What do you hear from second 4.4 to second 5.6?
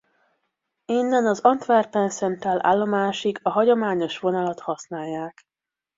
használják.